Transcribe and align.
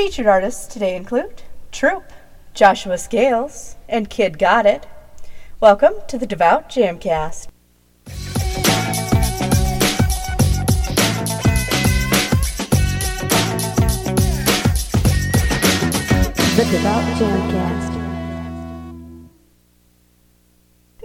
Featured 0.00 0.26
artists 0.26 0.66
today 0.66 0.96
include 0.96 1.42
Troop, 1.72 2.10
Joshua 2.54 2.96
Scales, 2.96 3.76
and 3.86 4.08
KiddGotIt. 4.08 4.84
Welcome 5.60 5.92
to 6.08 6.16
the 6.16 6.26
Devout 6.26 6.70
Jamcast. 6.70 7.48
The 16.56 16.64
Devout 16.70 17.04
Jamcast. 17.18 17.90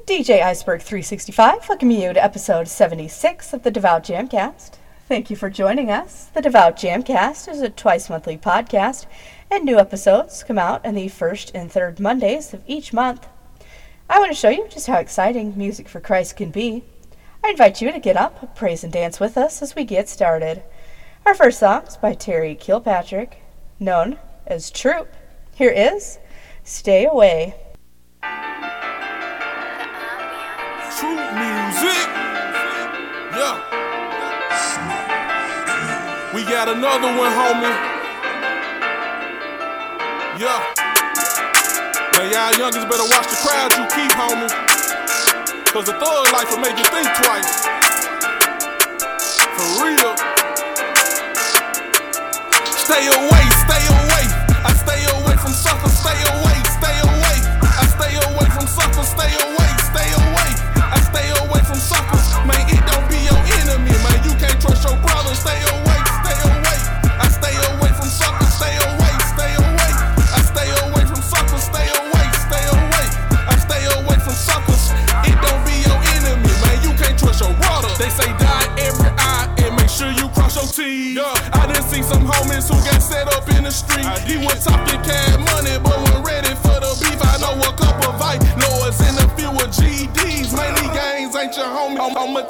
DJ 0.08 0.42
Iceberg 0.42 0.82
365 0.82 1.68
welcoming 1.68 2.02
you 2.02 2.14
to 2.14 2.24
episode 2.24 2.70
76 2.70 3.52
of 3.52 3.64
the 3.64 3.72
Devout 3.72 4.06
Jamcast. 4.06 4.78
Thank 5.08 5.30
you 5.30 5.36
for 5.36 5.52
joining 5.52 5.92
us. 5.92 6.32
The 6.34 6.42
Devout 6.42 6.78
Jamcast 6.78 7.48
is 7.48 7.62
a 7.62 7.70
twice 7.70 8.10
monthly 8.10 8.40
podcast, 8.40 9.06
and 9.52 9.64
new 9.64 9.78
episodes 9.78 10.44
come 10.44 10.58
out 10.58 10.84
on 10.84 10.96
the 10.96 11.10
first 11.10 11.52
and 11.54 11.72
third 11.72 12.00
Mondays 12.00 12.56
of 12.56 12.64
each 12.66 12.92
month. 12.92 13.28
I 14.10 14.18
want 14.18 14.32
to 14.32 14.36
show 14.36 14.50
you 14.50 14.68
just 14.68 14.88
how 14.88 14.98
exciting 14.98 15.56
music 15.56 15.88
for 15.88 16.00
Christ 16.00 16.38
can 16.38 16.50
be. 16.50 16.84
I 17.44 17.52
invite 17.52 17.84
you 17.84 17.92
to 17.92 18.00
get 18.00 18.18
up, 18.18 18.56
praise, 18.56 18.84
and 18.84 18.92
dance 18.92 19.20
with 19.20 19.38
us 19.38 19.62
as 19.62 19.76
we 19.76 19.84
get 19.84 20.10
started. 20.10 20.64
Our 21.24 21.36
first 21.36 21.60
song 21.60 21.84
is 21.84 21.98
by 21.98 22.16
Terry 22.16 22.56
Kilpatrick, 22.56 23.44
known 23.80 24.18
as 24.48 24.72
Troop. 24.72 25.14
Here 25.54 25.70
is 25.70 26.18
Stay 26.64 27.06
Away. 27.06 27.54
True 30.98 31.16
music. 31.16 32.08
Yeah. 33.38 33.85
We 36.36 36.44
got 36.44 36.68
another 36.68 37.08
one, 37.16 37.32
homie. 37.32 37.72
Yeah. 40.36 40.60
Man, 42.12 42.28
y'all 42.28 42.52
youngins 42.60 42.84
better 42.92 43.08
watch 43.08 43.32
the 43.32 43.40
crowd 43.40 43.72
you 43.72 43.88
keep, 43.96 44.12
homie. 44.12 44.52
Cause 45.72 45.86
the 45.86 45.96
thug 45.96 46.28
life 46.36 46.52
will 46.52 46.60
make 46.60 46.76
you 46.76 46.84
think 46.92 47.08
twice. 47.24 47.64
For 49.56 49.80
real. 49.80 50.12
Stay 52.84 53.08
away, 53.08 53.44
stay 53.64 53.84
away. 53.88 54.28
I 54.60 54.76
stay 54.76 55.08
away 55.16 55.40
from 55.40 55.56
suckers, 55.56 55.96
stay 55.96 56.20
away, 56.36 56.60
stay 56.68 57.00
away. 57.00 57.38
I 57.64 57.88
stay 57.96 58.12
away 58.28 58.48
from 58.52 58.68
suckers, 58.68 59.08
stay 59.08 59.32
away, 59.40 59.72
stay 59.88 60.12
away. 60.12 60.52
I 60.84 61.00
stay 61.00 61.32
away 61.32 61.64
from 61.64 61.80
suckers. 61.80 62.28
Man, 62.44 62.60
it 62.68 62.84
don't 62.92 63.08
be 63.08 63.24
your 63.24 63.40
enemy, 63.64 63.96
man. 64.04 64.20
You 64.28 64.36
can't 64.36 64.60
trust 64.60 64.84
your 64.84 65.00
brother, 65.00 65.32
stay 65.32 65.64
away, 65.64 66.00
stay 66.36 66.50
away. 66.50 66.78
I 67.20 67.28
stay 67.30 67.56
away 67.76 67.92
from 67.96 68.10
suckers, 68.10 68.54
stay 68.54 68.76
away, 68.76 68.85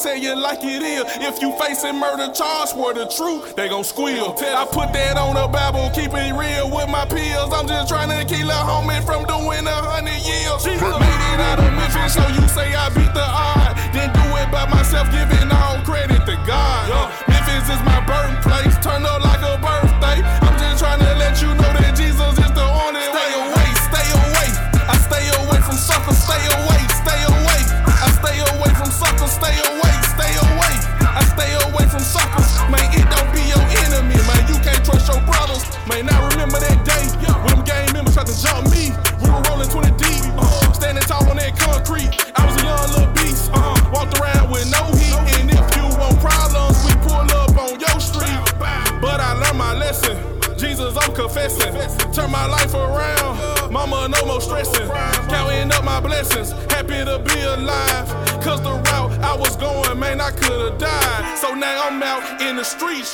tell 0.06 0.16
you 0.16 0.36
like 0.38 0.62
it 0.62 0.86
is. 0.86 1.02
If 1.18 1.42
you 1.42 1.50
facing 1.58 1.98
murder 1.98 2.30
charge 2.32 2.78
for 2.78 2.94
the 2.94 3.10
truth, 3.10 3.56
they 3.56 3.68
gon' 3.68 3.84
squeal. 3.84 4.38
I 4.38 4.66
put 4.70 4.94
that 4.94 5.18
on 5.18 5.34
the 5.34 5.50
Bible, 5.50 5.90
keep 5.98 6.14
it 6.14 6.30
real 6.38 6.70
with 6.70 6.90
my 6.94 7.10
pills. 7.10 7.50
I'm 7.50 7.66
just 7.66 7.90
trying 7.90 8.14
to 8.14 8.22
keep 8.22 8.46
a 8.46 8.62
homie 8.62 9.02
from 9.02 9.26
doing 9.26 9.66
a 9.66 9.80
hundred 9.82 10.22
years. 10.22 10.62
Made 10.62 10.78
it 10.78 11.42
out 11.42 11.58
of 11.58 11.74
Memphis, 11.74 12.14
so 12.14 12.22
you 12.38 12.46
say 12.54 12.70
I 12.78 12.94
beat 12.94 13.10
the 13.18 13.26
odd. 13.26 13.74
Then 13.98 14.14
do 14.14 14.26
it 14.38 14.50
by 14.54 14.70
myself, 14.70 15.10
giving 15.10 15.50
all 15.50 15.82
credit 15.82 16.22
to 16.30 16.38
God. 16.46 17.10
Memphis 17.26 17.66
is 17.66 17.82
my 17.82 17.98
birthplace, 18.06 18.78
turn 18.86 19.02
up 19.10 19.26
like 19.26 19.42
a 19.42 19.58
birthday. 19.58 20.22
I'm 20.46 20.54
just 20.62 20.86
trying 20.86 21.02
to 21.02 21.12
let 21.18 21.42
you 21.42 21.50
know 21.50 21.72
that 21.82 21.98
Jesus 21.98 22.45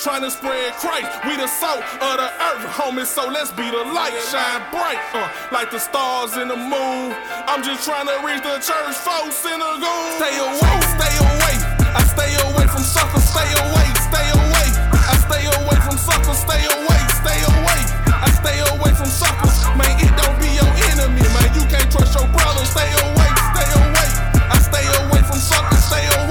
trying 0.02 0.22
to 0.26 0.32
spread 0.32 0.74
Christ. 0.82 1.06
We 1.30 1.38
the 1.38 1.46
salt 1.46 1.86
of 2.02 2.18
the 2.18 2.26
earth, 2.26 2.66
homie. 2.74 3.06
So 3.06 3.30
let's 3.30 3.52
be 3.54 3.70
the 3.70 3.86
light. 3.94 4.18
Shine 4.34 4.66
bright. 4.74 4.98
Uh, 5.14 5.30
like 5.54 5.70
the 5.70 5.78
stars 5.78 6.38
in 6.38 6.48
the 6.48 6.58
moon. 6.58 7.14
I'm 7.46 7.62
just 7.62 7.86
trying 7.86 8.10
to 8.10 8.18
reach 8.26 8.42
the 8.42 8.58
church 8.58 8.98
folks 8.98 9.46
in 9.46 9.62
the. 9.62 9.70
Stay 10.18 10.42
away, 10.42 10.78
stay 10.98 11.16
away. 11.22 11.54
I 11.94 12.02
stay 12.10 12.34
away 12.50 12.66
from 12.66 12.82
suckers. 12.82 13.30
Stay 13.30 13.46
away, 13.46 13.88
stay 14.10 14.28
away. 14.34 14.68
I 15.06 15.16
stay 15.22 15.46
away 15.46 15.78
from 15.86 15.98
suckers. 16.02 16.42
Stay 16.42 16.66
away, 16.66 17.02
stay 17.22 17.40
away. 17.46 17.82
I 18.10 18.30
stay 18.42 18.58
away 18.74 18.92
from 18.98 19.06
suckers. 19.06 19.54
Man, 19.78 19.94
it 20.02 20.10
don't 20.18 20.34
be 20.42 20.50
your 20.50 20.72
enemy, 20.90 21.22
man. 21.30 21.50
You 21.54 21.62
can't 21.70 21.90
trust 21.94 22.18
your 22.18 22.26
brother. 22.34 22.66
Stay 22.66 22.90
away, 22.90 23.30
stay 23.54 23.70
away. 23.70 24.10
I 24.50 24.58
stay 24.66 24.86
away 25.06 25.22
from 25.30 25.38
suckers. 25.38 25.84
Stay 25.86 26.06
away, 26.10 26.31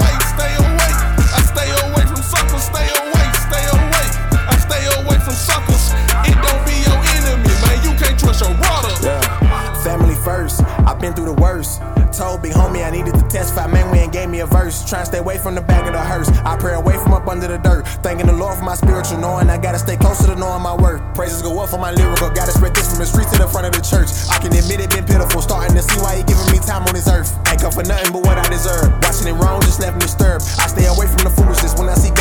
testify, 13.31 13.67
man, 13.67 13.89
we 13.91 13.99
ain't 13.99 14.11
gave 14.11 14.29
me 14.29 14.41
a 14.41 14.45
verse. 14.45 14.83
Trying 14.83 15.03
to 15.03 15.05
stay 15.07 15.17
away 15.19 15.37
from 15.37 15.55
the 15.55 15.61
back 15.61 15.87
of 15.87 15.93
the 15.93 16.03
hearse. 16.03 16.29
I 16.43 16.57
pray 16.57 16.75
away 16.75 16.95
from 16.99 17.13
up 17.13 17.27
under 17.27 17.47
the 17.47 17.57
dirt. 17.57 17.87
Thanking 18.03 18.27
the 18.27 18.35
Lord 18.35 18.57
for 18.59 18.63
my 18.63 18.75
spiritual 18.75 19.17
knowing. 19.17 19.49
I 19.49 19.57
gotta 19.57 19.79
stay 19.79 19.97
closer 19.97 20.27
to 20.27 20.35
knowing 20.35 20.61
my 20.61 20.75
worth. 20.75 21.01
Praises 21.15 21.41
go 21.41 21.57
up 21.63 21.69
for 21.69 21.79
my 21.79 21.91
lyrical. 21.91 22.29
Gotta 22.29 22.51
spread 22.51 22.75
this 22.75 22.91
from 22.91 22.99
the 22.99 23.07
streets 23.07 23.31
to 23.31 23.39
the 23.39 23.47
front 23.47 23.65
of 23.65 23.73
the 23.73 23.81
church. 23.81 24.11
I 24.29 24.37
can 24.37 24.51
admit 24.53 24.83
it 24.83 24.91
been 24.91 25.05
pitiful. 25.05 25.41
Starting 25.41 25.75
to 25.75 25.81
see 25.81 25.99
why 26.03 26.19
he 26.19 26.23
giving 26.27 26.45
me 26.53 26.59
time 26.59 26.83
on 26.83 26.93
this 26.93 27.07
earth. 27.07 27.31
Ain't 27.49 27.61
come 27.63 27.71
for 27.71 27.83
nothing 27.87 28.13
but 28.13 28.21
what 28.21 28.37
I 28.37 28.45
deserve. 28.51 28.91
Watching 29.01 29.33
it 29.33 29.37
wrong 29.39 29.63
just 29.63 29.79
left 29.79 29.95
me 29.95 30.05
disturbed. 30.05 30.45
I 30.61 30.67
stay 30.67 30.85
away 30.85 31.07
from 31.07 31.23
the 31.25 31.33
foolishness. 31.33 31.73
When 31.79 31.89
I 31.89 31.95
see 31.95 32.13
God, 32.13 32.20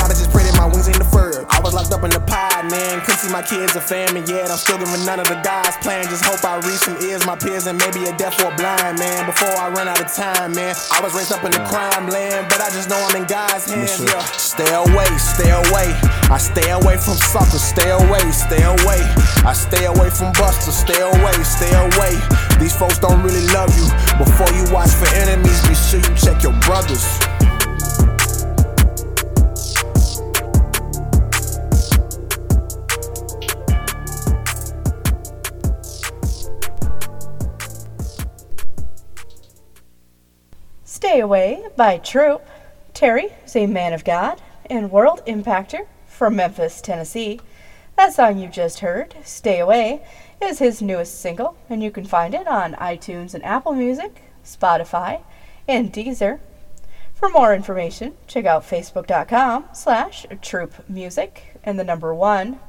deferred. 1.41 1.57
I 1.57 1.61
was 1.61 1.75
locked 1.75 1.93
up 1.93 2.05
in 2.05 2.11
the 2.11 2.21
pod, 2.21 2.71
man. 2.71 3.01
Couldn't 3.01 3.21
see 3.21 3.33
my 3.33 3.43
kids 3.43 3.77
or 3.77 3.81
family 3.81 4.23
yet. 4.27 4.51
I'm 4.51 4.59
still 4.59 4.79
giving 4.79 5.05
none 5.05 5.21
of 5.21 5.29
the 5.29 5.41
God's 5.43 5.77
plan. 5.79 6.05
Just 6.05 6.25
hope 6.25 6.45
I 6.45 6.57
reach 6.67 6.85
some 6.85 6.97
ears, 7.03 7.25
my 7.27 7.37
peers, 7.37 7.67
and 7.67 7.79
maybe 7.79 8.05
a 8.09 8.17
deaf 8.17 8.39
or 8.41 8.53
a 8.53 8.57
blind 8.57 8.99
man. 8.99 9.27
Before 9.27 9.49
I 9.49 9.69
run 9.71 9.89
out 9.89 10.01
of 10.01 10.13
time, 10.13 10.53
man. 10.53 10.75
I 10.93 11.01
was 11.01 11.15
raised 11.15 11.33
up 11.33 11.45
in 11.45 11.53
the 11.53 11.63
crime 11.65 12.09
land, 12.09 12.47
but 12.49 12.61
I 12.61 12.69
just 12.71 12.89
know 12.89 12.99
I'm 12.99 13.17
in 13.17 13.27
God's 13.27 13.71
hands. 13.71 14.01
Yeah. 14.01 14.21
Stay 14.37 14.71
away, 14.73 15.09
stay 15.19 15.51
away. 15.51 15.89
I 16.31 16.39
stay 16.39 16.71
away 16.71 16.97
from 16.97 17.17
suckers. 17.17 17.63
Stay 17.63 17.91
away, 17.91 18.25
stay 18.31 18.63
away. 18.63 19.01
I 19.45 19.53
stay 19.55 19.87
away 19.87 20.11
from 20.11 20.33
busters. 20.35 20.77
Stay 20.77 21.01
away, 21.01 21.37
stay 21.45 21.73
away. 21.73 22.15
These 22.59 22.77
folks 22.77 22.99
don't 22.99 23.23
really 23.23 23.47
love 23.53 23.73
you. 23.77 23.87
Before 24.19 24.51
you 24.53 24.65
watch 24.73 24.91
for 24.91 25.09
enemies, 25.17 25.61
be 25.67 25.75
sure 25.75 26.01
you 26.01 26.15
check 26.17 26.43
your 26.43 26.53
brothers. 26.61 27.30
Stay 41.11 41.19
Away 41.19 41.65
by 41.75 41.99
Troop. 41.99 42.47
Terry 42.95 43.31
is 43.45 43.57
a 43.57 43.67
man 43.67 43.93
of 43.93 44.05
God 44.05 44.41
and 44.67 44.93
world 44.93 45.21
impactor 45.27 45.89
from 46.07 46.37
Memphis, 46.37 46.81
Tennessee. 46.81 47.41
That 47.97 48.13
song 48.13 48.39
you 48.39 48.47
just 48.47 48.79
heard, 48.79 49.17
Stay 49.25 49.59
Away, 49.59 50.07
is 50.41 50.61
his 50.61 50.81
newest 50.81 51.21
single, 51.21 51.57
and 51.69 51.83
you 51.83 51.91
can 51.91 52.05
find 52.05 52.33
it 52.33 52.47
on 52.47 52.75
iTunes 52.75 53.35
and 53.35 53.45
Apple 53.45 53.73
Music, 53.73 54.23
Spotify, 54.45 55.23
and 55.67 55.93
Deezer. 55.93 56.39
For 57.13 57.29
more 57.29 57.57
information, 57.57 58.15
check 58.29 58.45
out 58.45 58.63
facebook.com 58.63 59.65
slash 59.73 60.27
troop 60.41 60.89
music 60.89 61.57
and 61.65 61.77
the 61.77 61.83
number 61.83 62.15
one. 62.15 62.61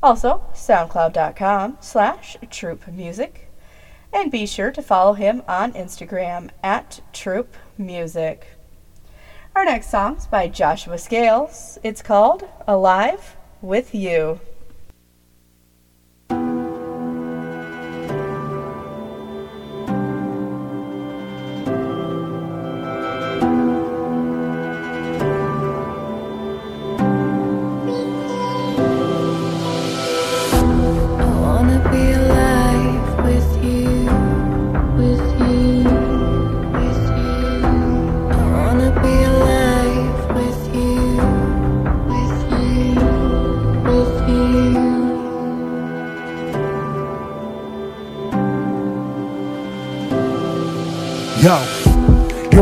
Also, 0.00 0.44
soundcloud.com 0.54 1.78
slash 1.80 2.36
troop 2.52 2.86
music. 2.86 3.43
And 4.14 4.30
be 4.30 4.46
sure 4.46 4.70
to 4.70 4.80
follow 4.80 5.14
him 5.14 5.42
on 5.48 5.72
Instagram 5.72 6.50
at 6.62 7.00
troop 7.12 7.56
music. 7.76 8.46
Our 9.56 9.64
next 9.64 9.90
song's 9.90 10.26
by 10.26 10.46
Joshua 10.46 10.98
Scales. 10.98 11.78
It's 11.82 12.00
called 12.00 12.48
Alive 12.68 13.36
with 13.60 13.92
You. 13.92 14.38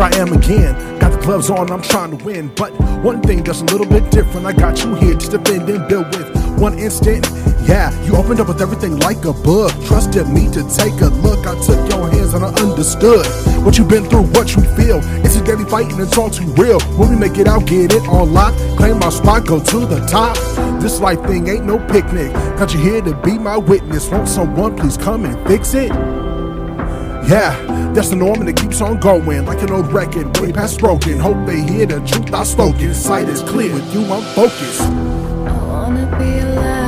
Here 0.02 0.22
I 0.22 0.22
am 0.22 0.32
again. 0.32 0.98
Got 0.98 1.12
the 1.12 1.18
gloves 1.18 1.50
on, 1.50 1.70
I'm 1.70 1.82
trying 1.82 2.16
to 2.16 2.24
win. 2.24 2.52
But 2.54 2.72
one 3.02 3.20
thing 3.22 3.42
that's 3.42 3.60
a 3.60 3.64
little 3.64 3.86
bit 3.86 4.10
different. 4.10 4.46
I 4.46 4.52
got 4.52 4.82
you 4.82 4.94
here 4.94 5.14
to 5.14 5.38
defend 5.38 5.68
and 5.68 5.88
build 5.88 6.06
with. 6.16 6.30
One 6.58 6.78
instant, 6.78 7.26
yeah, 7.66 7.90
you 8.04 8.16
opened 8.16 8.40
up 8.40 8.48
with 8.48 8.60
everything 8.60 8.98
like 8.98 9.24
a 9.24 9.32
book. 9.32 9.72
Trusted 9.86 10.28
me 10.28 10.46
to 10.52 10.62
take 10.76 11.00
a 11.00 11.10
look. 11.22 11.46
I 11.46 11.54
took 11.60 11.90
your 11.90 12.08
hands 12.08 12.34
and 12.34 12.44
I 12.44 12.48
understood 12.60 13.26
what 13.64 13.78
you've 13.78 13.88
been 13.88 14.08
through, 14.08 14.26
what 14.34 14.54
you 14.54 14.62
feel. 14.76 15.00
It's 15.24 15.36
a 15.36 15.44
daily 15.44 15.64
fight 15.64 15.90
and 15.90 16.00
it's 16.00 16.16
all 16.16 16.30
too 16.30 16.46
real. 16.54 16.80
When 16.98 17.10
we 17.10 17.16
make 17.16 17.38
it 17.38 17.48
out, 17.48 17.66
get 17.66 17.92
it 17.92 18.02
on 18.08 18.32
lock. 18.32 18.54
Claim 18.76 18.98
my 18.98 19.10
spot, 19.10 19.46
go 19.46 19.62
to 19.62 19.86
the 19.86 20.06
top. 20.06 20.36
This 20.80 21.00
life 21.00 21.22
thing 21.26 21.48
ain't 21.48 21.64
no 21.64 21.78
picnic. 21.88 22.32
Got 22.58 22.74
you 22.74 22.80
here 22.80 23.02
to 23.02 23.14
be 23.22 23.38
my 23.38 23.56
witness. 23.56 24.08
Won't 24.10 24.28
someone, 24.28 24.76
please 24.76 24.96
come 24.96 25.24
and 25.24 25.36
fix 25.48 25.74
it. 25.74 25.90
Yeah, 27.28 27.92
that's 27.94 28.10
the 28.10 28.16
norm 28.16 28.40
and 28.40 28.48
it 28.48 28.56
keeps 28.56 28.80
on 28.80 28.98
going 28.98 29.46
like 29.46 29.62
an 29.62 29.70
old 29.70 29.92
record, 29.92 30.36
way 30.38 30.52
past 30.52 30.80
broken. 30.80 31.18
Hope 31.18 31.46
they 31.46 31.60
hear 31.60 31.86
the 31.86 32.00
truth 32.00 32.32
I 32.34 32.44
spoken. 32.44 32.94
Sight 32.94 33.28
is 33.28 33.42
clear, 33.42 33.72
with 33.72 33.94
you 33.94 34.04
I'm 34.04 34.22
focused. 34.34 34.80
I 34.80 35.64
wanna 35.66 36.18
be 36.18 36.38
alive 36.40 36.81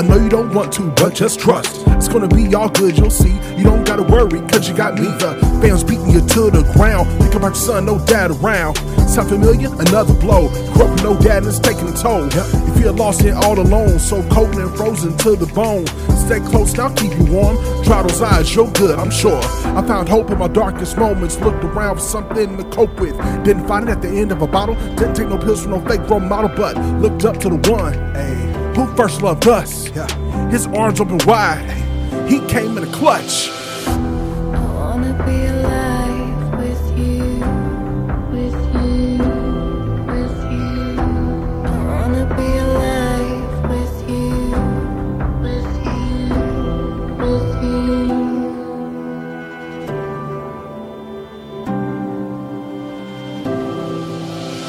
I 0.00 0.02
know 0.02 0.16
you 0.16 0.30
don't 0.30 0.54
want 0.54 0.72
to, 0.72 0.90
but 0.92 1.14
just 1.14 1.40
trust. 1.40 1.86
It's 1.88 2.08
gonna 2.08 2.26
be 2.26 2.54
all 2.54 2.70
good, 2.70 2.96
you'll 2.96 3.10
see. 3.10 3.34
You 3.58 3.64
don't 3.64 3.84
gotta 3.84 4.02
worry, 4.02 4.40
cause 4.48 4.66
you 4.66 4.74
got 4.74 4.94
me. 4.94 5.04
The 5.04 5.36
fans 5.60 5.84
beating 5.84 6.08
you 6.08 6.20
to 6.20 6.50
the 6.50 6.62
ground. 6.72 7.06
Think 7.20 7.34
about 7.34 7.48
your 7.48 7.54
son, 7.56 7.84
no 7.84 7.98
dad 8.06 8.30
around. 8.30 8.76
Sound 9.10 9.28
familiar? 9.28 9.68
Another 9.78 10.14
blow. 10.14 10.48
Grew 10.72 10.84
up 10.84 10.90
with 10.92 11.02
no 11.02 11.18
dad 11.20 11.42
and 11.42 11.48
it's 11.48 11.58
taking 11.58 11.86
a 11.86 11.92
toll. 11.92 12.24
If 12.28 12.34
You 12.34 12.82
feel 12.82 12.94
lost 12.94 13.20
and 13.20 13.36
all 13.44 13.60
alone, 13.60 13.98
so 13.98 14.26
cold 14.30 14.54
and 14.54 14.74
frozen 14.74 15.18
to 15.18 15.36
the 15.36 15.44
bone. 15.52 15.86
Stay 16.16 16.40
close, 16.48 16.74
now 16.78 16.88
keep 16.94 17.12
you 17.18 17.30
warm. 17.30 17.56
Dry 17.84 18.00
those 18.00 18.22
eyes, 18.22 18.54
you're 18.54 18.72
good, 18.72 18.98
I'm 18.98 19.10
sure. 19.10 19.42
I 19.76 19.86
found 19.86 20.08
hope 20.08 20.30
in 20.30 20.38
my 20.38 20.48
darkest 20.48 20.96
moments. 20.96 21.38
Looked 21.40 21.62
around 21.62 21.96
for 21.96 22.00
something 22.00 22.56
to 22.56 22.64
cope 22.70 22.98
with. 22.98 23.18
Didn't 23.44 23.68
find 23.68 23.86
it 23.86 23.92
at 23.92 24.00
the 24.00 24.08
end 24.08 24.32
of 24.32 24.40
a 24.40 24.46
bottle. 24.46 24.76
Didn't 24.96 25.12
take 25.12 25.28
no 25.28 25.36
pills 25.36 25.60
from 25.60 25.72
no 25.72 25.80
fake 25.86 26.08
role 26.08 26.20
model, 26.20 26.48
but 26.56 26.78
looked 27.02 27.26
up 27.26 27.36
to 27.40 27.50
the 27.50 27.70
one. 27.70 27.92
Ay, 28.16 28.59
who 28.80 28.96
first 28.96 29.20
loved 29.20 29.46
us? 29.46 29.84
His 30.50 30.66
arms 30.68 31.00
open 31.00 31.18
wide. 31.26 31.70
He 32.28 32.40
came 32.46 32.78
in 32.78 32.84
a 32.84 32.92
clutch. 32.92 33.50
I 33.86 33.96
wanna 34.74 35.12
be 35.26 35.44
alive 35.46 36.58
with 36.58 36.98
you, 36.98 37.40
with 38.32 38.60
you, 38.74 39.18
with 40.06 40.38
you. 40.52 40.98
I 41.66 41.76
wanna 41.90 42.24
be 42.38 42.48
alive 42.56 43.52
with 43.68 43.96
you, 44.08 44.32
with 45.44 45.72
you, 45.84 46.18
with 47.20 47.50
you. 47.62 48.00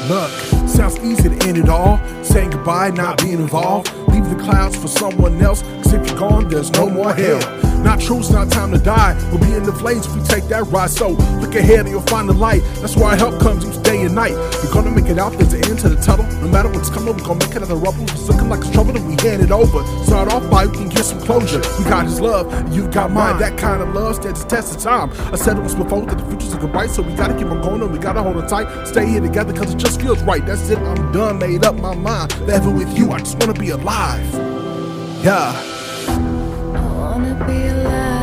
Look, 0.08 0.32
sounds 0.68 0.98
easy 0.98 1.28
to 1.30 1.36
end 1.46 1.56
it 1.56 1.68
all. 1.70 1.98
Saying 2.22 2.50
goodbye, 2.50 2.90
not 2.90 3.18
being 3.22 3.40
involved. 3.40 3.90
The 4.32 4.42
clouds 4.42 4.76
for 4.76 4.88
someone 4.88 5.38
else. 5.42 5.60
Cause 5.60 5.92
if 5.92 6.08
you're 6.08 6.18
gone, 6.18 6.48
there's 6.48 6.70
no 6.70 6.88
more 6.88 7.12
hell. 7.12 7.38
Not 7.82 8.00
true, 8.00 8.20
it's 8.20 8.30
not 8.30 8.50
time 8.50 8.72
to 8.72 8.78
die. 8.78 9.14
We'll 9.30 9.40
be 9.40 9.52
in 9.54 9.62
the 9.62 9.74
flames 9.74 10.06
if 10.06 10.14
we 10.14 10.22
take 10.22 10.44
that 10.44 10.64
ride. 10.68 10.88
So 10.88 11.10
look 11.42 11.54
ahead 11.54 11.80
and 11.80 11.90
you'll 11.90 12.00
find 12.00 12.30
the 12.30 12.32
light. 12.32 12.62
That's 12.76 12.96
why 12.96 13.14
help 13.14 13.38
comes 13.40 13.64
and 14.02 14.14
night. 14.14 14.32
We're 14.62 14.72
gonna 14.72 14.90
make 14.90 15.06
it 15.06 15.18
out, 15.18 15.32
there's 15.32 15.52
an 15.52 15.64
end 15.64 15.78
to 15.80 15.88
the 15.88 16.00
tunnel. 16.00 16.26
No 16.40 16.48
matter 16.48 16.68
what's 16.68 16.90
coming, 16.90 17.16
we're 17.16 17.24
gonna 17.24 17.44
make 17.44 17.54
it 17.54 17.62
out 17.62 17.70
of 17.70 17.82
rubble. 17.82 18.02
If 18.04 18.12
it's 18.12 18.28
looking 18.28 18.48
like 18.48 18.60
it's 18.60 18.70
trouble, 18.70 18.92
then 18.92 19.06
we 19.06 19.16
hand 19.16 19.42
it 19.42 19.50
over. 19.50 19.84
Start 20.04 20.32
off 20.32 20.48
by 20.50 20.66
we 20.66 20.76
can 20.76 20.88
get 20.88 21.04
some 21.04 21.20
closure. 21.20 21.62
We 21.78 21.84
got 21.84 22.04
his 22.04 22.20
love, 22.20 22.52
and 22.52 22.74
you 22.74 22.88
got 22.88 23.10
mine. 23.10 23.38
That 23.38 23.58
kind 23.58 23.82
of 23.82 23.94
love 23.94 24.16
stands 24.16 24.42
the 24.42 24.48
test 24.48 24.76
of 24.76 24.82
time. 24.82 25.10
I 25.32 25.36
said 25.36 25.56
it 25.56 25.60
once 25.60 25.74
before 25.74 26.02
that 26.06 26.18
the 26.18 26.24
future's 26.24 26.52
looking 26.52 26.72
bright, 26.72 26.90
so 26.90 27.02
we 27.02 27.14
gotta 27.14 27.34
keep 27.34 27.46
on 27.46 27.60
going 27.62 27.82
and 27.82 27.92
we 27.92 27.98
gotta 27.98 28.22
hold 28.22 28.36
on 28.36 28.46
tight. 28.48 28.86
Stay 28.86 29.06
here 29.06 29.20
together 29.20 29.52
cause 29.52 29.72
it 29.72 29.78
just 29.78 30.00
feels 30.00 30.22
right. 30.22 30.44
That's 30.44 30.68
it, 30.68 30.78
I'm 30.78 31.12
done, 31.12 31.38
made 31.38 31.64
up 31.64 31.76
my 31.76 31.94
mind. 31.94 32.32
Forever 32.32 32.70
with 32.70 32.96
you, 32.96 33.12
I 33.12 33.18
just 33.18 33.38
wanna 33.38 33.54
be 33.54 33.70
alive. 33.70 34.26
Yeah. 35.22 35.52
I 36.08 36.86
wanna 36.96 37.44
be 37.46 37.66
alive 37.68 38.21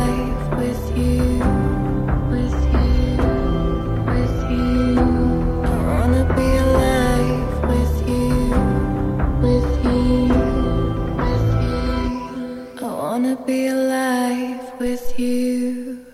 wanna 13.22 13.36
be 13.44 13.66
alive 13.66 14.80
with 14.80 15.18
you. 15.18 16.06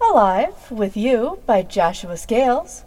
Alive 0.00 0.70
with 0.70 0.96
You 0.96 1.40
by 1.44 1.62
Joshua 1.62 2.16
Scales. 2.16 2.84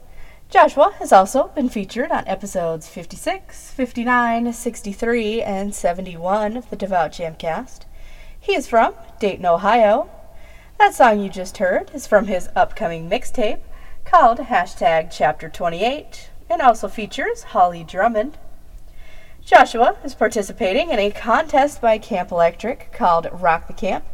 Joshua 0.49 0.93
has 0.99 1.11
also 1.11 1.49
been 1.49 1.67
featured 1.67 2.09
on 2.09 2.25
episodes 2.25 2.87
56, 2.87 3.71
59, 3.71 4.53
63, 4.53 5.41
and 5.41 5.75
71 5.75 6.55
of 6.55 6.69
the 6.69 6.77
Devout 6.77 7.11
Jamcast. 7.11 7.81
He 8.39 8.55
is 8.55 8.65
from 8.65 8.93
Dayton, 9.19 9.45
Ohio. 9.45 10.09
That 10.79 10.93
song 10.93 11.19
you 11.19 11.27
just 11.27 11.57
heard 11.57 11.91
is 11.93 12.07
from 12.07 12.27
his 12.27 12.47
upcoming 12.55 13.09
mixtape 13.09 13.59
called 14.05 14.37
hashtag 14.37 15.09
Chapter 15.11 15.49
28 15.49 16.29
and 16.49 16.61
also 16.61 16.87
features 16.87 17.43
Holly 17.43 17.83
Drummond. 17.83 18.37
Joshua 19.45 19.97
is 20.05 20.15
participating 20.15 20.89
in 20.91 20.99
a 20.99 21.11
contest 21.11 21.81
by 21.81 21.97
Camp 21.97 22.31
Electric 22.31 22.93
called 22.93 23.27
Rock 23.29 23.67
the 23.67 23.73
Camp. 23.73 24.05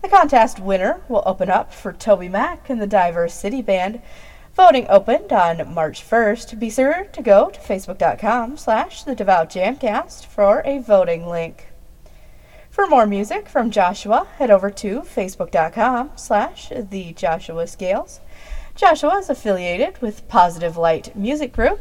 The 0.00 0.08
contest 0.08 0.58
winner 0.58 1.02
will 1.10 1.22
open 1.26 1.50
up 1.50 1.74
for 1.74 1.92
TobyMac 1.92 2.70
and 2.70 2.80
the 2.80 2.86
Diverse 2.86 3.34
City 3.34 3.60
Band. 3.60 4.00
Voting 4.54 4.86
opened 4.88 5.30
on 5.30 5.74
March 5.74 6.02
1st. 6.08 6.58
Be 6.58 6.70
sure 6.70 7.04
to 7.12 7.22
go 7.22 7.50
to 7.50 7.60
facebook.com 7.60 8.56
slash 8.56 9.02
the 9.02 9.14
Devout 9.14 9.50
Jamcast 9.50 10.24
for 10.24 10.62
a 10.64 10.78
voting 10.78 11.28
link. 11.28 11.66
For 12.70 12.86
more 12.86 13.06
music 13.06 13.46
from 13.46 13.70
Joshua, 13.70 14.26
head 14.38 14.50
over 14.50 14.70
to 14.70 15.02
facebook.com 15.02 16.12
slash 16.16 16.72
the 16.74 17.12
Joshua 17.12 17.66
Scales. 17.66 18.20
Joshua 18.74 19.18
is 19.18 19.28
affiliated 19.28 20.00
with 20.00 20.26
Positive 20.28 20.78
Light 20.78 21.14
Music 21.14 21.52
Group. 21.52 21.80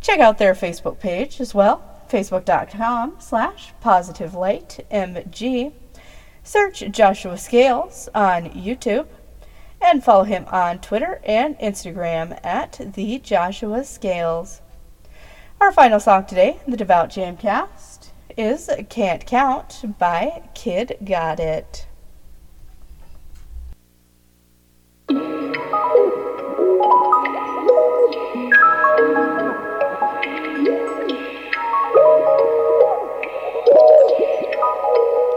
Check 0.00 0.18
out 0.18 0.38
their 0.38 0.54
Facebook 0.54 0.98
page 0.98 1.40
as 1.40 1.54
well, 1.54 1.91
facebook.com 2.12 3.16
slash 3.18 3.72
positive 3.80 4.34
light 4.34 4.84
mg. 4.92 5.72
Search 6.44 6.80
Joshua 6.90 7.38
Scales 7.38 8.08
on 8.14 8.50
YouTube 8.50 9.06
and 9.80 10.04
follow 10.04 10.24
him 10.24 10.44
on 10.48 10.78
Twitter 10.78 11.22
and 11.24 11.58
Instagram 11.58 12.38
at 12.44 12.92
the 12.94 13.18
Joshua 13.18 13.82
Scales. 13.82 14.60
Our 15.58 15.72
final 15.72 16.00
song 16.00 16.26
today, 16.26 16.58
the 16.68 16.76
Devout 16.76 17.08
Jamcast, 17.08 18.10
is 18.36 18.68
Can't 18.90 19.24
Count 19.24 19.98
by 19.98 20.50
KiddGotIt. 20.54 21.86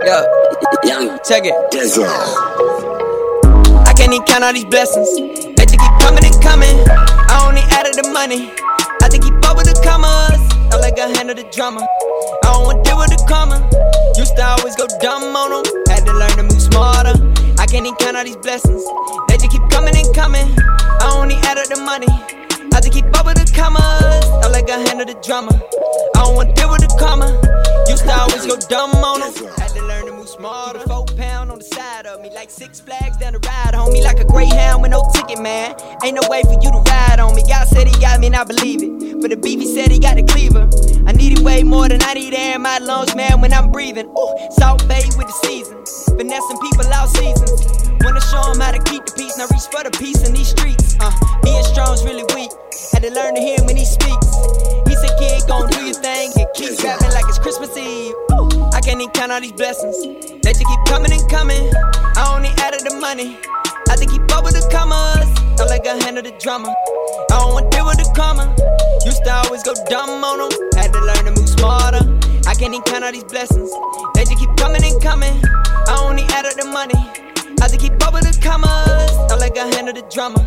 Check 0.05 1.49
it. 1.49 1.55
I 3.73 3.93
can't 3.97 4.13
even 4.13 4.23
count 4.27 4.43
all 4.43 4.53
these 4.53 4.65
blessings. 4.65 5.09
They 5.57 5.65
just 5.65 5.81
keep 5.81 5.97
coming 5.97 6.21
and 6.21 6.37
coming. 6.45 6.77
I 6.85 7.41
only 7.49 7.65
added 7.73 7.97
the 7.97 8.11
money. 8.13 8.53
I 9.01 9.09
think 9.09 9.23
keep 9.23 9.33
up 9.49 9.57
with 9.57 9.65
the 9.65 9.73
commas. 9.81 10.37
I 10.69 10.77
like 10.77 10.99
I 10.99 11.09
handle 11.17 11.33
the 11.33 11.49
drama. 11.49 11.81
I 11.81 12.53
don't 12.53 12.69
want 12.69 12.85
to 12.85 12.89
deal 12.89 12.99
with 13.01 13.17
the 13.17 13.25
karma. 13.25 13.65
Used 14.13 14.37
to 14.37 14.45
always 14.45 14.75
go 14.75 14.85
dumb 15.01 15.35
on 15.35 15.49
them. 15.49 15.65
Had 15.89 16.05
to 16.05 16.13
learn 16.13 16.37
to 16.37 16.43
move 16.43 16.61
smarter. 16.61 17.17
I 17.57 17.65
can't 17.65 17.89
even 17.89 17.97
count 17.97 18.15
all 18.15 18.23
these 18.23 18.37
blessings. 18.37 18.85
They 19.25 19.41
just 19.41 19.49
keep 19.49 19.65
coming 19.73 19.97
and 19.97 20.13
coming. 20.13 20.53
I 21.01 21.17
only 21.17 21.41
added 21.49 21.65
the 21.73 21.81
money. 21.81 22.13
I 22.77 22.77
just 22.77 22.93
keep 22.93 23.09
up 23.17 23.25
with 23.25 23.41
the 23.41 23.49
commas. 23.57 23.81
I 23.81 24.53
like 24.53 24.69
I 24.69 24.85
handle 24.85 25.09
the 25.09 25.17
drama. 25.25 25.49
I 25.49 26.29
don't 26.29 26.37
want 26.37 26.53
to 26.53 26.61
deal 26.61 26.69
with 26.69 26.85
the 26.85 26.93
karma. 26.93 27.33
Used 27.89 28.05
to 28.05 28.13
always 28.13 28.45
go 28.45 28.53
dumb 28.69 28.93
on 29.01 29.25
them. 29.25 29.33
Had 30.37 30.41
to 30.41 30.47
learn 30.47 30.73
to 30.73 30.79
move 30.79 30.83
smarter. 30.83 30.89
Four 30.89 31.05
pound 31.17 31.51
on 31.51 31.59
the 31.59 31.63
side 31.63 32.05
of 32.05 32.21
me, 32.21 32.29
like 32.33 32.49
six 32.49 32.79
flags 32.79 33.17
down 33.17 33.33
the 33.33 33.39
ride, 33.39 33.73
homie. 33.73 34.03
Like 34.03 34.19
a 34.19 34.25
greyhound 34.25 34.81
with 34.81 34.91
no 34.91 35.03
ticket, 35.13 35.41
man. 35.41 35.75
Ain't 36.03 36.15
no 36.15 36.27
way 36.29 36.41
for 36.43 36.53
you 36.53 36.71
to 36.71 36.81
ride 36.89 37.19
on 37.19 37.35
me. 37.35 37.43
God 37.47 37.67
said 37.67 37.87
he 37.87 37.99
got 37.99 38.19
me, 38.19 38.27
and 38.27 38.35
I 38.35 38.43
believe 38.43 38.83
it. 38.83 39.21
But 39.21 39.31
the 39.31 39.37
beef, 39.37 39.63
said 39.65 39.91
he 39.91 39.99
got 39.99 40.15
the 40.15 40.23
cleaver. 40.23 40.69
I 41.07 41.11
need 41.13 41.39
it 41.39 41.39
way 41.39 41.63
more 41.63 41.87
than 41.87 42.01
I 42.03 42.13
need 42.13 42.33
air 42.33 42.55
in 42.55 42.61
my 42.61 42.77
lungs, 42.79 43.15
man, 43.15 43.41
when 43.41 43.53
I'm 43.53 43.71
breathing. 43.71 44.07
Ooh, 44.07 44.33
Salt 44.51 44.87
Bae 44.87 45.09
with 45.17 45.27
the 45.27 45.37
season. 45.43 45.77
Finessing 46.17 46.59
people 46.59 46.85
out 46.93 47.09
seasons. 47.09 47.51
Wanna 48.03 48.21
show 48.21 48.51
'em 48.51 48.59
how 48.59 48.71
to 48.71 48.79
keep 48.83 49.05
the 49.05 49.13
peace, 49.13 49.37
now 49.37 49.47
reach 49.51 49.67
for 49.71 49.83
the 49.83 49.91
peace 49.91 50.21
in 50.27 50.33
these 50.33 50.49
streets. 50.49 50.95
Uh, 50.99 51.11
being 51.43 51.63
strong's 51.63 52.03
really 52.03 52.25
weak. 52.35 52.51
Had 52.93 53.03
to 53.03 53.11
learn 53.11 53.35
to 53.35 53.41
hear 53.41 53.57
him 53.59 53.65
when 53.65 53.77
he 53.77 53.85
speaks. 53.85 54.27
Said, 55.05 55.19
kid, 55.19 55.47
gon' 55.47 55.69
do 55.69 55.85
your 55.85 55.93
thing 55.93 56.31
and 56.37 56.47
keep 56.55 56.79
rapping 56.81 57.11
like 57.11 57.25
it's 57.27 57.37
Christmas 57.37 57.75
Eve. 57.77 58.13
Ooh, 58.33 58.49
I 58.73 58.81
can't 58.81 58.99
even 58.99 59.11
count 59.11 59.31
all 59.31 59.41
these 59.41 59.51
blessings. 59.51 59.95
They 60.41 60.51
just 60.53 60.65
keep 60.65 60.81
coming 60.87 61.11
and 61.11 61.29
coming. 61.29 61.71
I 62.17 62.33
only 62.33 62.49
added 62.57 62.81
the 62.81 62.97
money. 62.99 63.37
I 63.89 63.95
think 63.97 64.11
keep 64.11 64.25
up 64.33 64.43
with 64.43 64.53
the 64.53 64.65
commas. 64.71 65.29
I 65.61 65.65
like 65.69 65.85
I 65.85 66.01
handle 66.03 66.23
the 66.23 66.31
drama. 66.41 66.73
I 67.29 67.37
don't 67.37 67.53
want 67.53 67.71
to 67.71 67.77
deal 67.77 67.85
with 67.85 67.97
the 67.97 68.09
karma. 68.15 68.49
Used 69.05 69.23
to 69.25 69.33
always 69.45 69.61
go 69.61 69.73
dumb 69.89 70.23
on 70.23 70.49
them. 70.49 70.51
Had 70.73 70.91
to 70.93 71.01
learn 71.01 71.25
to 71.25 71.31
move 71.37 71.49
smarter. 71.49 72.01
I 72.49 72.55
can't 72.55 72.73
even 72.73 72.81
count 72.81 73.03
all 73.03 73.11
these 73.11 73.25
blessings. 73.25 73.69
They 74.15 74.25
just 74.25 74.39
keep 74.39 74.55
coming 74.57 74.83
and 74.83 74.97
coming. 75.01 75.37
I 75.85 76.01
only 76.01 76.23
added 76.33 76.57
the 76.57 76.65
money. 76.65 76.97
I 77.61 77.69
just 77.69 77.79
keep 77.79 77.93
up 78.01 78.13
with 78.13 78.25
the 78.25 78.33
commas. 78.41 79.13
I 79.29 79.35
like 79.37 79.57
I 79.57 79.69
handle 79.75 79.93
the 79.93 80.01
drama. 80.09 80.41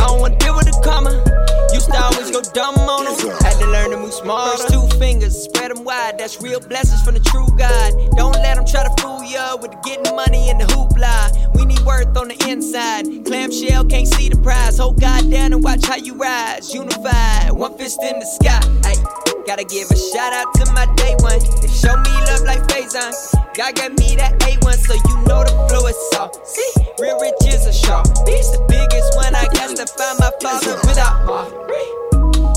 I 0.00 0.10
don't 0.10 0.20
want 0.20 0.40
to 0.40 0.44
deal 0.44 0.56
with 0.56 0.66
the 0.66 0.74
karma. 0.82 1.22
Used 1.72 1.90
to 1.90 2.02
always 2.02 2.30
go 2.30 2.42
dumb 2.52 2.76
on 2.76 3.04
them. 3.04 3.36
Had 3.40 3.58
to 3.60 3.66
learn 3.66 3.90
to 3.90 3.96
move 3.96 4.12
smarter. 4.12 4.56
First 4.56 4.72
two 4.72 4.86
fingers, 4.98 5.36
spread 5.36 5.70
them 5.70 5.84
wide. 5.84 6.18
That's 6.18 6.40
real 6.42 6.60
blessings 6.60 7.02
from 7.02 7.14
the 7.14 7.20
true 7.20 7.48
God. 7.56 7.92
Don't 8.16 8.34
let 8.34 8.56
them 8.56 8.66
try 8.66 8.82
to 8.84 9.02
fool 9.02 9.22
ya 9.24 9.56
with 9.56 9.72
the 9.72 9.78
getting 9.84 10.14
money 10.14 10.50
and 10.50 10.60
the 10.60 10.64
hoopla. 10.64 11.54
We 11.56 11.64
need 11.64 11.80
worth 11.80 12.16
on 12.16 12.28
the 12.28 12.36
inside. 12.48 13.24
Clamshell 13.24 13.84
can't 13.86 14.08
see 14.08 14.28
the 14.28 14.36
prize. 14.36 14.78
Hold 14.78 15.00
God 15.00 15.30
down 15.30 15.52
and 15.52 15.62
watch 15.64 15.84
how 15.86 15.96
you 15.96 16.14
rise. 16.14 16.72
Unified, 16.74 17.52
one 17.52 17.76
fist 17.78 18.02
in 18.02 18.18
the 18.18 18.26
sky. 18.26 18.60
Ay, 18.84 19.21
gotta 19.46 19.64
give 19.64 19.90
a 19.90 19.96
shout 19.96 20.32
out 20.32 20.52
to 20.54 20.72
my 20.72 20.86
day 20.94 21.14
one. 21.18 21.38
They 21.60 21.68
show 21.68 21.96
me 21.96 22.12
love 22.30 22.42
like 22.46 22.62
Faizon. 22.70 23.10
God 23.54 23.74
gave 23.74 23.92
me 23.98 24.14
that 24.16 24.38
A1, 24.38 24.76
so 24.78 24.94
you 24.94 25.16
know 25.26 25.42
the 25.42 25.54
flow 25.68 25.86
is 25.86 25.98
soft. 26.12 26.46
See, 26.46 26.72
real 27.00 27.18
rich 27.18 27.34
is 27.46 27.66
a 27.66 27.72
shark. 27.72 28.06
Beast 28.24 28.52
the 28.54 28.62
biggest 28.68 29.16
one, 29.16 29.34
I 29.34 29.48
guess, 29.52 29.74
to 29.74 29.86
find 29.86 30.18
my 30.20 30.30
father 30.40 30.78
without 30.86 31.26
my. 31.26 31.48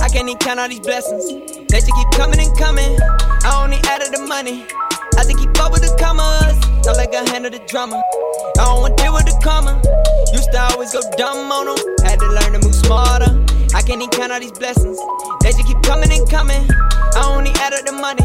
I 0.01 0.09
can't 0.09 0.29
even 0.29 0.37
count 0.37 0.59
all 0.59 0.69
these 0.69 0.79
blessings. 0.79 1.25
They 1.25 1.79
just 1.81 1.91
keep 1.91 2.11
coming 2.13 2.39
and 2.39 2.53
coming. 2.57 2.97
I 3.43 3.63
only 3.63 3.79
added 3.89 4.13
the 4.13 4.21
money. 4.27 4.65
I 5.17 5.23
just 5.23 5.37
keep 5.37 5.57
up 5.59 5.71
with 5.71 5.81
the 5.81 5.95
commas. 5.97 6.55
I 6.85 6.93
like 6.93 7.15
I 7.15 7.27
handle 7.31 7.51
the 7.51 7.59
drama. 7.65 8.01
I 8.59 8.65
don't 8.65 8.81
want 8.81 8.97
to 8.97 9.03
deal 9.03 9.13
with 9.13 9.25
the 9.25 9.37
karma. 9.41 9.81
Used 10.33 10.51
to 10.51 10.61
always 10.69 10.93
go 10.93 11.01
dumb 11.17 11.51
on 11.51 11.65
them. 11.65 11.79
Had 12.05 12.19
to 12.19 12.27
learn 12.29 12.53
to 12.53 12.59
move 12.61 12.75
smarter. 12.75 13.54
I 13.75 13.81
can't 13.81 14.01
even 14.01 14.09
count 14.09 14.31
all 14.31 14.39
these 14.39 14.53
blessings. 14.53 14.97
They 15.41 15.51
just 15.51 15.67
keep 15.67 15.81
coming 15.83 16.09
and 16.09 16.27
coming. 16.29 16.65
I 16.71 17.27
only 17.27 17.51
added 17.59 17.85
the 17.85 17.91
money. 17.91 18.23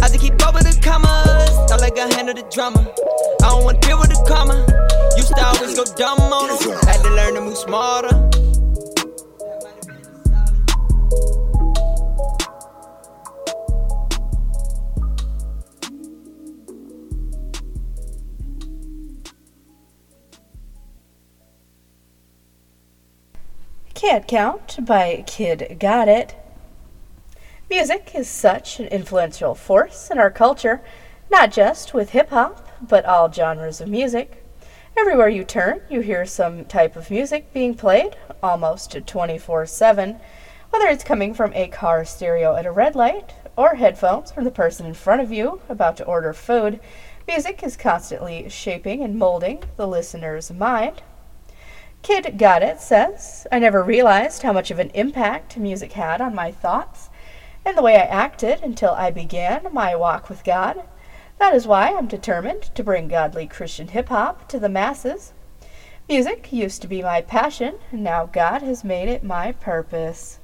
I 0.00 0.08
just 0.08 0.20
keep 0.20 0.40
up 0.42 0.54
with 0.54 0.64
the 0.64 0.80
commas. 0.80 1.52
I 1.70 1.76
like 1.76 1.98
I 1.98 2.12
handle 2.14 2.34
the 2.34 2.48
drama. 2.50 2.80
I 3.42 3.50
don't 3.50 3.64
want 3.64 3.82
to 3.82 3.86
deal 3.86 4.00
with 4.00 4.08
the 4.08 4.24
karma. 4.26 4.64
Used 5.14 5.36
to 5.36 5.44
always 5.44 5.76
go 5.76 5.84
dumb 5.94 6.18
on 6.32 6.48
them. 6.48 6.78
Had 6.88 7.02
to 7.02 7.10
learn 7.10 7.34
to 7.34 7.42
move 7.42 7.58
smarter. 7.58 8.47
Can't 23.98 24.28
Count 24.28 24.86
by 24.86 25.24
KiddGotIt. 25.26 26.34
Music 27.68 28.12
is 28.14 28.28
such 28.28 28.78
an 28.78 28.86
influential 28.86 29.56
force 29.56 30.08
in 30.08 30.20
our 30.20 30.30
culture, 30.30 30.80
not 31.32 31.50
just 31.50 31.94
with 31.94 32.10
hip 32.10 32.30
hop, 32.30 32.64
but 32.80 33.04
all 33.04 33.32
genres 33.32 33.80
of 33.80 33.88
music. 33.88 34.44
Everywhere 34.96 35.28
you 35.28 35.42
turn, 35.42 35.80
you 35.90 35.98
hear 35.98 36.24
some 36.26 36.64
type 36.66 36.94
of 36.94 37.10
music 37.10 37.52
being 37.52 37.74
played 37.74 38.14
almost 38.40 38.96
24 39.04 39.66
7, 39.66 40.20
whether 40.70 40.86
it's 40.86 41.02
coming 41.02 41.34
from 41.34 41.52
a 41.54 41.66
car 41.66 42.04
stereo 42.04 42.54
at 42.54 42.66
a 42.66 42.70
red 42.70 42.94
light 42.94 43.34
or 43.56 43.74
headphones 43.74 44.30
from 44.30 44.44
the 44.44 44.52
person 44.52 44.86
in 44.86 44.94
front 44.94 45.22
of 45.22 45.32
you 45.32 45.60
about 45.68 45.96
to 45.96 46.04
order 46.04 46.32
food. 46.32 46.78
Music 47.26 47.64
is 47.64 47.76
constantly 47.76 48.48
shaping 48.48 49.02
and 49.02 49.18
molding 49.18 49.64
the 49.76 49.88
listener's 49.88 50.52
mind. 50.52 51.02
KiddGotIt 52.02 52.78
says, 52.78 53.46
I 53.52 53.58
never 53.58 53.82
realized 53.82 54.42
how 54.42 54.52
much 54.52 54.70
of 54.70 54.78
an 54.78 54.90
impact 54.90 55.56
music 55.56 55.92
had 55.92 56.20
on 56.20 56.34
my 56.34 56.52
thoughts 56.52 57.10
and 57.64 57.76
the 57.76 57.82
way 57.82 57.96
I 57.96 58.04
acted 58.04 58.60
until 58.62 58.92
I 58.92 59.10
began 59.10 59.66
my 59.72 59.94
walk 59.94 60.28
with 60.28 60.44
God. 60.44 60.84
That 61.38 61.54
is 61.54 61.66
why 61.66 61.92
I'm 61.92 62.06
determined 62.06 62.74
to 62.74 62.82
bring 62.82 63.08
godly 63.08 63.46
Christian 63.46 63.88
hip 63.88 64.08
hop 64.08 64.48
to 64.48 64.58
the 64.58 64.68
masses. 64.68 65.32
Music 66.08 66.52
used 66.52 66.80
to 66.82 66.88
be 66.88 67.02
my 67.02 67.20
passion, 67.20 67.74
and 67.92 68.02
now 68.02 68.24
God 68.26 68.62
has 68.62 68.82
made 68.82 69.08
it 69.08 69.22
my 69.22 69.52
purpose. 69.52 70.38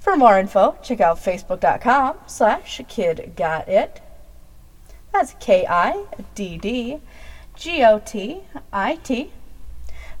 For 0.00 0.16
more 0.16 0.38
info, 0.38 0.76
check 0.82 1.00
out 1.00 1.18
facebook.com 1.18 2.16
slash 2.26 2.80
kiddgotit. 2.80 4.00
That's 5.12 5.34
K-I-D-D-G-O-T-I-T. 5.38 7.04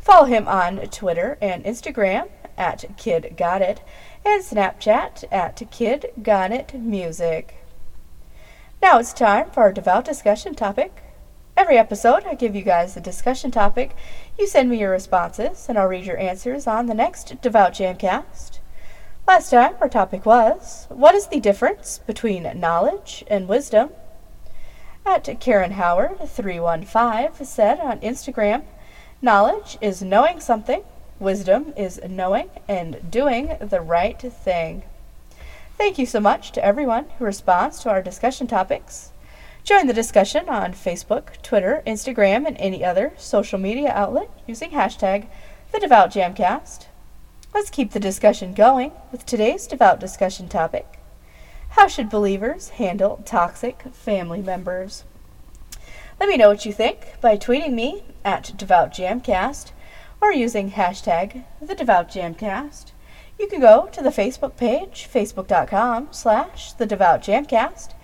Follow 0.04 0.26
him 0.26 0.46
on 0.46 0.76
Twitter 0.88 1.38
and 1.40 1.64
Instagram 1.64 2.28
at 2.58 2.84
KiddGotIt 2.98 3.78
and 4.22 4.44
Snapchat 4.44 5.24
at 5.32 5.56
KiddGotItMusic. 5.56 7.44
Now 8.82 8.98
it's 8.98 9.14
time 9.14 9.50
for 9.50 9.62
our 9.62 9.72
devout 9.72 10.04
discussion 10.04 10.54
topic. 10.54 11.02
Every 11.56 11.78
episode, 11.78 12.24
I 12.26 12.34
give 12.34 12.54
you 12.54 12.60
guys 12.60 12.98
a 12.98 13.00
discussion 13.00 13.50
topic. 13.50 13.96
You 14.38 14.46
send 14.46 14.68
me 14.68 14.78
your 14.78 14.90
responses, 14.90 15.70
and 15.70 15.78
I'll 15.78 15.88
read 15.88 16.04
your 16.04 16.18
answers 16.18 16.66
on 16.66 16.84
the 16.84 16.92
next 16.92 17.40
Devout 17.40 17.72
Jamcast. 17.72 18.58
Last 19.26 19.48
time, 19.48 19.74
our 19.80 19.88
topic 19.88 20.26
was 20.26 20.84
What 20.90 21.14
is 21.14 21.28
the 21.28 21.40
difference 21.40 22.00
between 22.06 22.60
knowledge 22.60 23.24
and 23.26 23.48
wisdom? 23.48 23.88
At 25.06 25.40
Karen 25.40 25.72
Howard 25.72 26.28
315 26.28 27.46
said 27.46 27.80
on 27.80 28.00
Instagram, 28.00 28.64
Knowledge 29.24 29.78
is 29.80 30.02
knowing 30.02 30.38
something, 30.38 30.82
wisdom 31.18 31.72
is 31.78 31.98
knowing 32.06 32.50
and 32.68 33.10
doing 33.10 33.56
the 33.58 33.80
right 33.80 34.20
thing. 34.20 34.82
Thank 35.78 35.96
you 35.96 36.04
so 36.04 36.20
much 36.20 36.52
to 36.52 36.62
everyone 36.62 37.06
who 37.16 37.24
responds 37.24 37.78
to 37.78 37.88
our 37.88 38.02
discussion 38.02 38.46
topics. 38.46 39.12
Join 39.64 39.86
the 39.86 39.94
discussion 39.94 40.50
on 40.50 40.74
Facebook, 40.74 41.40
Twitter, 41.40 41.82
Instagram, 41.86 42.46
and 42.46 42.58
any 42.58 42.84
other 42.84 43.14
social 43.16 43.58
media 43.58 43.90
outlet 43.94 44.28
using 44.46 44.72
hashtag 44.72 45.26
the 45.72 45.80
Devout 45.80 46.12
Jamcast. 46.12 46.88
Let's 47.54 47.70
keep 47.70 47.92
the 47.92 48.00
discussion 48.00 48.52
going 48.52 48.92
with 49.10 49.24
today's 49.24 49.66
devout 49.66 50.00
discussion 50.00 50.50
topic. 50.50 50.98
How 51.70 51.88
should 51.88 52.10
believers 52.10 52.68
handle 52.76 53.22
toxic 53.24 53.84
family 53.90 54.42
members? 54.42 55.04
Let 56.20 56.28
me 56.28 56.36
know 56.36 56.48
what 56.48 56.64
you 56.64 56.72
think 56.72 57.20
by 57.20 57.36
tweeting 57.36 57.72
me 57.72 58.04
at 58.24 58.52
DevoutJamcast 58.56 59.72
or 60.20 60.32
using 60.32 60.70
hashtag 60.70 61.44
the 61.60 61.74
Devout 61.74 62.14
You 62.14 63.46
can 63.48 63.60
go 63.60 63.88
to 63.92 64.00
the 64.00 64.10
Facebook 64.10 64.56
page, 64.56 65.08
facebook.com 65.12 66.08
slash 66.12 66.72
the 66.72 66.86
Devout 66.86 67.22
Jamcast. 67.22 67.94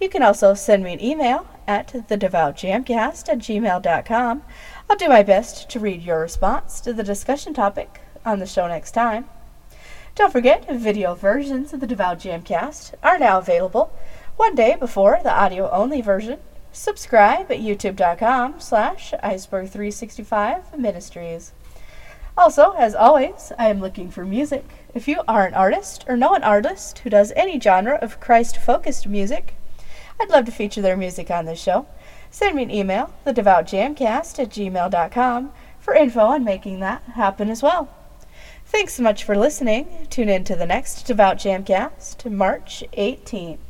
You 0.00 0.08
can 0.08 0.22
also 0.22 0.54
send 0.54 0.82
me 0.82 0.94
an 0.94 1.02
email 1.02 1.46
at 1.68 1.88
thedevoutjamcast 1.88 3.28
at 3.28 3.38
gmail.com. 3.38 4.42
I'll 4.88 4.96
do 4.96 5.08
my 5.08 5.22
best 5.22 5.70
to 5.70 5.78
read 5.78 6.02
your 6.02 6.20
response 6.20 6.80
to 6.80 6.92
the 6.92 7.04
discussion 7.04 7.54
topic 7.54 8.00
on 8.26 8.40
the 8.40 8.46
show 8.46 8.66
next 8.66 8.92
time. 8.92 9.26
Don't 10.16 10.32
forget, 10.32 10.68
video 10.68 11.14
versions 11.14 11.72
of 11.72 11.80
the 11.80 11.86
Devout 11.86 12.18
Jamcast 12.18 12.94
are 13.02 13.18
now 13.18 13.38
available 13.38 13.96
one 14.36 14.56
day 14.56 14.74
before 14.74 15.20
the 15.22 15.32
audio 15.32 15.70
only 15.70 16.00
version 16.00 16.40
Subscribe 16.72 17.50
at 17.50 17.58
youtube.com 17.58 18.60
slash 18.60 19.12
iceberg365 19.24 20.78
ministries. 20.78 21.52
Also, 22.38 22.72
as 22.72 22.94
always, 22.94 23.52
I 23.58 23.68
am 23.68 23.80
looking 23.80 24.10
for 24.10 24.24
music. 24.24 24.64
If 24.94 25.08
you 25.08 25.22
are 25.26 25.46
an 25.46 25.54
artist 25.54 26.04
or 26.08 26.16
know 26.16 26.34
an 26.34 26.44
artist 26.44 27.00
who 27.00 27.10
does 27.10 27.32
any 27.34 27.60
genre 27.60 27.98
of 28.00 28.20
Christ 28.20 28.56
focused 28.56 29.06
music, 29.06 29.54
I'd 30.20 30.30
love 30.30 30.44
to 30.46 30.52
feature 30.52 30.80
their 30.80 30.96
music 30.96 31.30
on 31.30 31.44
this 31.44 31.60
show. 31.60 31.86
Send 32.30 32.56
me 32.56 32.62
an 32.62 32.70
email, 32.70 33.12
thedevoutjamcast 33.26 34.38
at 34.38 34.50
gmail.com, 34.50 35.52
for 35.80 35.94
info 35.94 36.20
on 36.20 36.44
making 36.44 36.80
that 36.80 37.02
happen 37.14 37.50
as 37.50 37.62
well. 37.62 37.88
Thanks 38.66 38.94
so 38.94 39.02
much 39.02 39.24
for 39.24 39.36
listening. 39.36 40.06
Tune 40.10 40.28
in 40.28 40.44
to 40.44 40.54
the 40.54 40.66
next 40.66 41.02
Devout 41.02 41.38
Jamcast, 41.38 42.30
March 42.30 42.84
18th. 42.92 43.69